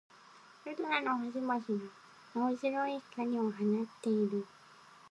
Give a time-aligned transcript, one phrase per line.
[0.65, 1.61] 夜空の星々が、
[2.33, 4.47] 青白い光を放っている。